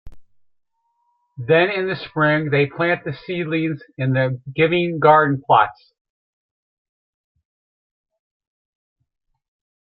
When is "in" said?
1.69-1.87, 3.99-4.13